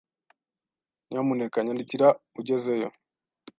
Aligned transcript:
Nyamuneka 1.09 1.57
nyandikira 1.61 2.07
ugezeyo. 2.39 2.87